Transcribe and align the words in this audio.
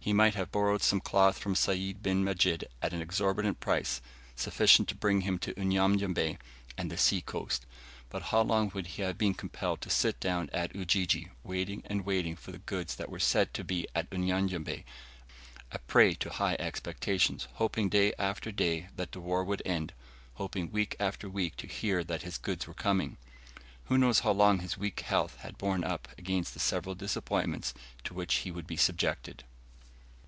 He 0.00 0.14
might 0.14 0.36
have 0.36 0.50
borrowed 0.50 0.80
some 0.80 1.02
cloth 1.02 1.36
from 1.36 1.54
Sayd 1.54 2.02
bin 2.02 2.24
Majid 2.24 2.66
at 2.80 2.94
an 2.94 3.02
exorbitant 3.02 3.60
price, 3.60 4.00
sufficient 4.34 4.88
to 4.88 4.94
bring 4.94 5.20
him 5.20 5.38
to 5.40 5.52
Unyanyembe 5.60 6.38
and 6.78 6.90
the 6.90 6.96
sea 6.96 7.20
coast. 7.20 7.66
But 8.08 8.22
how 8.22 8.40
long 8.40 8.70
would 8.72 8.86
he 8.86 9.02
have 9.02 9.18
been 9.18 9.34
compelled 9.34 9.82
to 9.82 9.90
sit 9.90 10.18
down 10.18 10.48
at 10.50 10.74
Ujiji, 10.74 11.28
waiting 11.44 11.82
and 11.84 12.06
waiting 12.06 12.36
for 12.36 12.52
the 12.52 12.58
goods 12.58 12.94
that 12.94 13.10
were 13.10 13.18
said 13.18 13.52
to 13.52 13.62
be 13.64 13.86
at 13.94 14.08
Unyanyembe, 14.10 14.82
a 15.72 15.78
prey 15.80 16.14
to 16.14 16.30
high 16.30 16.56
expectations, 16.58 17.46
hoping 17.56 17.90
day 17.90 18.14
after 18.18 18.50
day 18.50 18.88
that 18.96 19.12
the 19.12 19.20
war 19.20 19.44
would 19.44 19.60
end 19.66 19.92
hoping 20.36 20.72
week 20.72 20.96
after 20.98 21.28
week 21.28 21.54
to 21.56 21.66
hear 21.66 22.02
that 22.02 22.22
his 22.22 22.38
goods 22.38 22.66
were 22.66 22.72
coming? 22.72 23.18
Who 23.86 23.98
knows 23.98 24.20
how 24.20 24.30
long 24.32 24.60
his 24.60 24.78
weak 24.78 25.00
health 25.00 25.36
had 25.40 25.58
borne 25.58 25.84
up 25.84 26.08
against 26.16 26.54
the 26.54 26.60
several 26.60 26.94
disappointments 26.94 27.74
to 28.04 28.14
which 28.14 28.36
he 28.36 28.50
would 28.50 28.66
be 28.66 28.78
subjected? 28.78 29.44